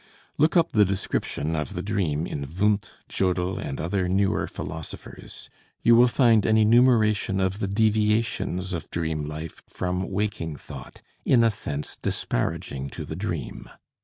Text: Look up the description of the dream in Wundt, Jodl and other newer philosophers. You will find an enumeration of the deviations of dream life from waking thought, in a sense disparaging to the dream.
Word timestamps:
Look 0.39 0.57
up 0.57 0.71
the 0.71 0.83
description 0.83 1.55
of 1.55 1.75
the 1.75 1.83
dream 1.83 2.25
in 2.25 2.41
Wundt, 2.59 2.89
Jodl 3.07 3.59
and 3.59 3.79
other 3.79 4.09
newer 4.09 4.47
philosophers. 4.47 5.47
You 5.83 5.95
will 5.95 6.07
find 6.07 6.43
an 6.43 6.57
enumeration 6.57 7.39
of 7.39 7.59
the 7.59 7.67
deviations 7.67 8.73
of 8.73 8.89
dream 8.89 9.25
life 9.27 9.61
from 9.69 10.09
waking 10.09 10.55
thought, 10.55 11.03
in 11.23 11.43
a 11.43 11.51
sense 11.51 11.97
disparaging 12.01 12.89
to 12.89 13.05
the 13.05 13.15
dream. 13.15 13.69